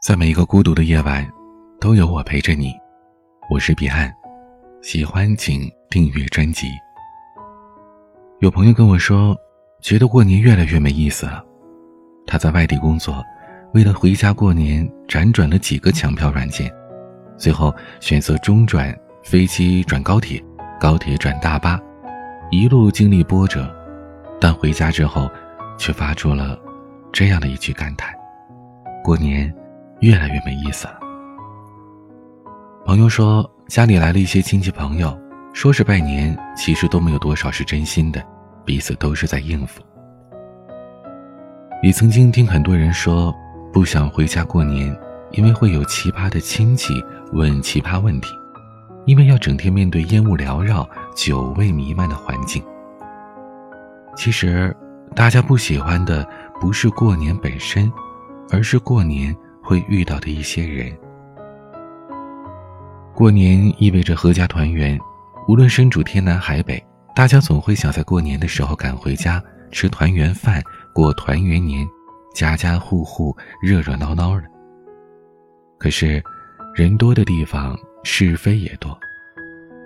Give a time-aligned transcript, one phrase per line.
[0.00, 1.30] 在每一个孤独的夜晚，
[1.78, 2.72] 都有我陪着你。
[3.50, 4.10] 我是彼岸，
[4.80, 6.68] 喜欢请订阅专辑。
[8.38, 9.36] 有朋友跟我说，
[9.82, 11.44] 觉得过年越来越没意思了。
[12.26, 13.22] 他在外地工作，
[13.74, 16.72] 为了回家过年，辗转了几个抢票软件，
[17.36, 17.70] 最后
[18.00, 20.42] 选择中转飞机转高铁，
[20.80, 21.78] 高铁转大巴，
[22.50, 23.70] 一路经历波折，
[24.40, 25.30] 但回家之后，
[25.76, 26.58] 却发出了
[27.12, 28.14] 这样的一句感叹：
[29.04, 29.54] 过年。
[30.00, 30.98] 越来越没意思了。
[32.84, 35.16] 朋友说家里来了一些亲戚朋友，
[35.52, 38.22] 说是拜年，其实都没有多少是真心的，
[38.64, 39.80] 彼此都是在应付。
[41.82, 43.34] 也曾经听很多人说
[43.72, 44.94] 不想回家过年，
[45.32, 46.94] 因为会有奇葩的亲戚
[47.32, 48.28] 问奇葩问题，
[49.04, 52.62] 因为要整天面对烟雾缭绕、酒味弥漫的环境。
[54.16, 54.76] 其实，
[55.14, 56.26] 大家不喜欢的
[56.60, 57.90] 不是过年本身，
[58.50, 59.36] 而是过年。
[59.70, 60.92] 会遇到的一些人。
[63.14, 64.98] 过年意味着阖家团圆，
[65.46, 70.60] 无论身处天南海北，大家总会想在过年的时候赶回家吃团圆饭，
[70.92, 71.86] 过团圆年，
[72.34, 74.42] 家家户户热热闹闹的。
[75.78, 76.20] 可是，
[76.74, 78.98] 人多的地方是非也多，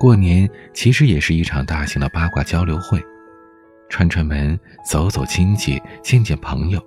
[0.00, 2.98] 过年其实也是一场大型的八卦交流会，
[3.90, 4.58] 串串门，
[4.90, 6.80] 走走亲戚，见见朋友，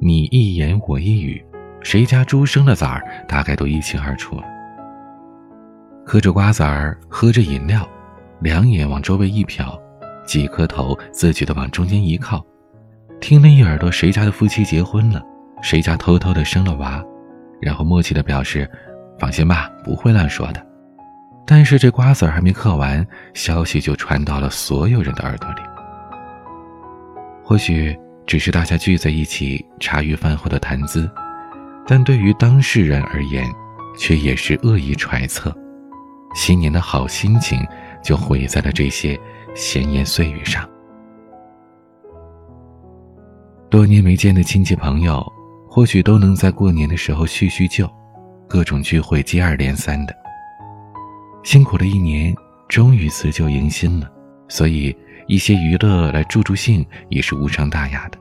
[0.00, 1.44] 你一言我一语。
[1.84, 4.42] 谁家猪生了崽儿，大概都一清二楚了。
[6.06, 7.86] 嗑着瓜子儿，喝着饮料，
[8.40, 9.78] 两眼往周围一瞟，
[10.26, 12.44] 几颗头自觉地往中间一靠，
[13.20, 15.22] 听了一耳朵谁家的夫妻结婚了，
[15.62, 17.04] 谁家偷偷的生了娃，
[17.60, 18.68] 然后默契地表示
[19.20, 20.66] ：“放心吧，不会乱说的。”
[21.46, 25.60] 但是这瓜子儿还没嗑完，消息就传到了所有人的耳朵里。
[27.42, 27.94] 或许
[28.26, 31.10] 只是大家聚在一起茶余饭后的谈资。
[31.86, 33.44] 但对于当事人而言，
[33.98, 35.54] 却也是恶意揣测，
[36.34, 37.62] 新年的好心情
[38.02, 39.20] 就毁在了这些
[39.54, 40.66] 闲言碎语上。
[43.68, 45.22] 多年没见的亲戚朋友，
[45.68, 47.86] 或许都能在过年的时候叙叙旧，
[48.48, 50.16] 各种聚会接二连三的。
[51.42, 52.34] 辛苦了一年，
[52.66, 54.10] 终于辞旧迎新了，
[54.48, 54.96] 所以
[55.26, 58.18] 一些娱乐来助助兴也是无伤大雅的。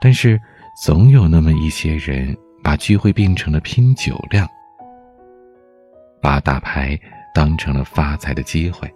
[0.00, 0.40] 但是。
[0.82, 4.48] 总有那么一些人，把聚会变成了拼酒量，
[6.22, 6.98] 把打牌
[7.34, 8.90] 当成了发财的机会，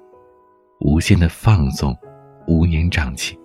[0.80, 1.94] 无限的放纵，
[2.46, 3.38] 乌烟瘴气。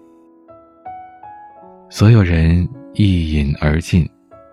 [1.90, 4.10] 所有人一饮而尽，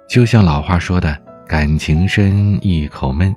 [0.08, 1.16] 就像老话说的
[1.46, 3.32] “感情深，一口闷”。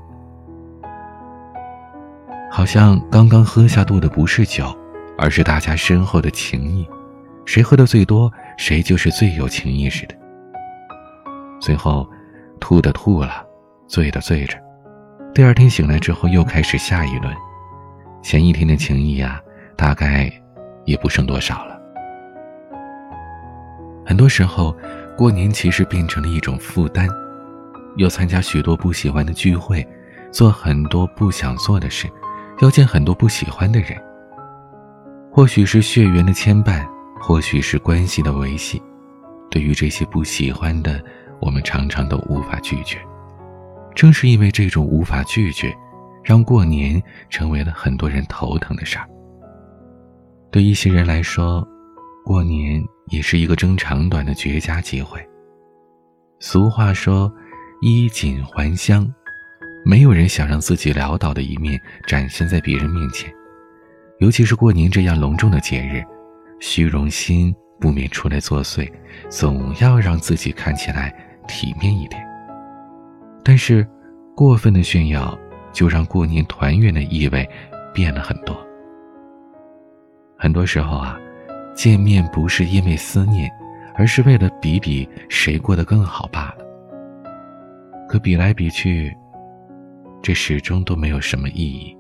[2.50, 4.76] 好像刚刚喝下肚的不是酒，
[5.16, 6.90] 而是大家深厚的情谊，
[7.46, 10.16] 谁喝的最多，谁就是最有情谊似的。
[11.60, 12.10] 最后，
[12.60, 13.46] 吐的吐了，
[13.88, 14.58] 醉的醉着，
[15.34, 17.36] 第二天醒来之后又开始下一轮，
[18.22, 19.42] 前一天的情谊啊，
[19.76, 20.32] 大概
[20.86, 21.78] 也不剩多少了。
[24.06, 24.76] 很多时候，
[25.18, 27.08] 过年其实变成了一种负担，
[27.98, 29.86] 要参加许多不喜欢的聚会，
[30.32, 32.08] 做很多不想做的事，
[32.62, 34.02] 要见很多不喜欢的人。
[35.32, 36.88] 或许是血缘的牵绊，
[37.20, 38.82] 或许是关系的维系，
[39.52, 41.04] 对于这些不喜欢的。
[41.42, 42.98] 我们常常都无法拒绝，
[43.96, 45.74] 正是因为这种无法拒绝，
[46.24, 49.08] 让过年成为了很多人头疼的事儿。
[50.52, 51.68] 对一些人来说，
[52.26, 55.20] 过年也是一个争长短的绝佳机会。
[56.40, 57.32] 俗话说
[57.82, 59.12] ：“衣锦还乡”，
[59.86, 63.32] 没有人想让自己潦倒的一面展现在别人面前，
[64.20, 66.04] 尤其是过年这样隆重的节日，
[66.60, 68.92] 虚荣心不免出来作祟，
[69.30, 71.14] 总要让自己看起来。
[71.50, 72.26] 体面一点，
[73.44, 73.86] 但是
[74.36, 75.38] 过分的炫耀
[75.74, 77.50] 就让过年团圆的意味
[77.94, 78.56] 变了很多。
[80.38, 81.20] 很多时候啊，
[81.74, 83.52] 见面不是因为思念，
[83.96, 86.66] 而是为了比比谁过得更好罢了。
[88.08, 89.14] 可比来比去，
[90.22, 91.98] 这始终都没有什么意义，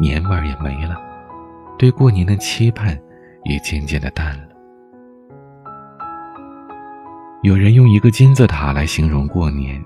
[0.00, 0.98] 年味儿也没了，
[1.76, 2.98] 对过年的期盼
[3.44, 4.51] 也渐渐的淡了。
[7.42, 9.84] 有人用一个金字塔来形容过年：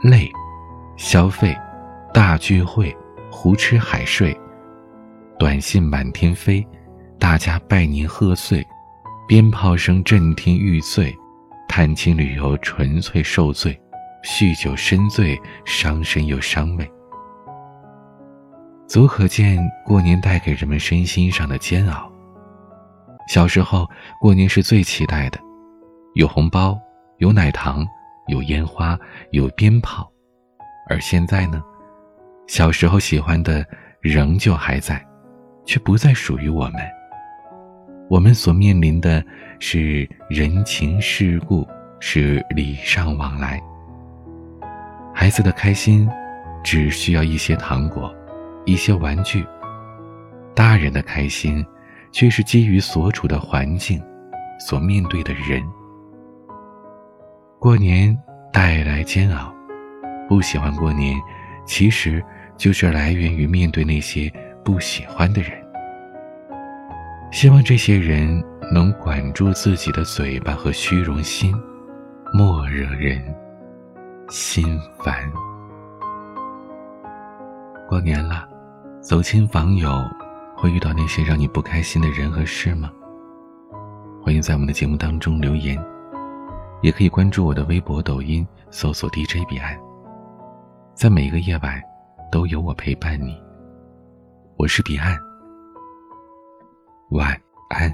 [0.00, 0.30] 累、
[0.96, 1.56] 消费、
[2.14, 2.96] 大聚会、
[3.32, 4.36] 胡吃海睡、
[5.40, 6.64] 短信满天飞、
[7.18, 8.64] 大家拜年贺岁、
[9.26, 11.12] 鞭炮声震天欲碎、
[11.68, 13.76] 探亲旅游纯粹受罪、
[14.22, 16.88] 酗酒深醉伤身又伤胃。
[18.86, 22.08] 足可见过年带给人们身心上的煎熬。
[23.26, 23.84] 小时候，
[24.20, 25.40] 过年是最期待的。
[26.14, 26.78] 有红包，
[27.18, 27.86] 有奶糖，
[28.28, 28.98] 有烟花，
[29.30, 30.10] 有鞭炮。
[30.88, 31.62] 而现在呢，
[32.46, 33.64] 小时候喜欢的
[34.00, 35.02] 仍旧还在，
[35.64, 36.82] 却不再属于我们。
[38.10, 39.24] 我们所面临的
[39.58, 41.66] 是人情世故，
[41.98, 43.58] 是礼尚往来。
[45.14, 46.06] 孩子的开心，
[46.62, 48.14] 只需要一些糖果，
[48.66, 49.40] 一些玩具；
[50.54, 51.64] 大人的开心，
[52.10, 54.02] 却是基于所处的环境，
[54.58, 55.62] 所面对的人。
[57.62, 58.18] 过年
[58.52, 59.54] 带来煎熬，
[60.28, 61.16] 不喜欢过年，
[61.64, 62.20] 其实
[62.56, 64.28] 就是来源于面对那些
[64.64, 65.52] 不喜欢的人。
[67.30, 68.42] 希望这些人
[68.72, 71.54] 能管住自己的嘴巴和虚荣心，
[72.32, 73.22] 莫惹人
[74.28, 75.22] 心烦。
[77.88, 78.44] 过年了，
[79.00, 80.02] 走亲访友，
[80.56, 82.90] 会遇到那些让你不开心的人和事吗？
[84.20, 85.80] 欢迎在我们的节目当中留言，
[86.82, 89.78] 也可以关注我的微博、抖音，搜索 DJ 彼岸。
[90.94, 91.80] 在每一个夜晚，
[92.30, 93.40] 都有我陪伴你。
[94.56, 95.16] 我是彼岸。
[97.10, 97.40] 晚
[97.70, 97.88] 安。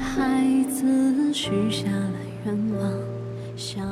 [0.00, 2.90] 孩子许下了愿望，
[3.56, 3.86] 向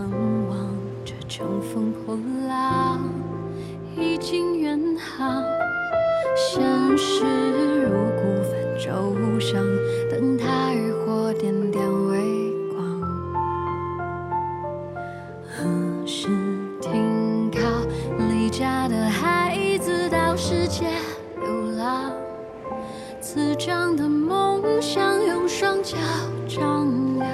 [0.48, 0.74] 往
[1.04, 2.16] 着乘风破
[2.48, 3.02] 浪，
[3.98, 5.59] 已经远航。
[6.90, 7.22] 往事
[7.82, 9.64] 如孤帆，舟上
[10.10, 13.00] 灯塔，渔火点点微光。
[15.46, 16.26] 何时
[16.80, 17.60] 停靠？
[18.28, 20.88] 离家的孩子到世界
[21.40, 22.10] 流浪，
[23.20, 25.96] 滋长的梦想，用双脚
[26.48, 26.88] 丈
[27.20, 27.30] 量。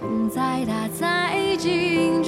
[0.00, 2.21] 风再大，再静。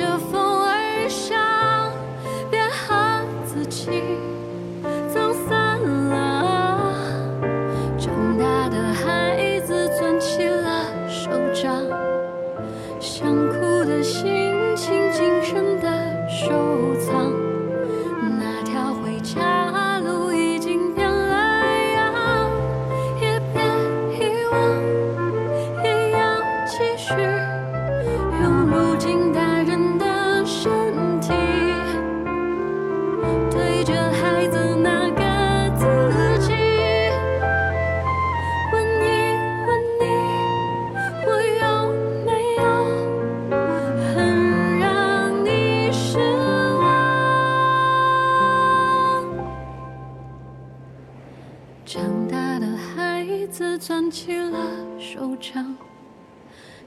[51.84, 54.58] 长大的孩子攥起了
[54.98, 55.76] 手掌，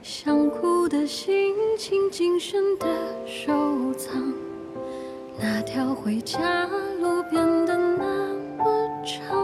[0.02, 2.86] 想哭的心情谨慎的
[3.24, 4.34] 收藏。
[5.40, 6.68] 那条回家
[7.00, 9.37] 路变得那么长，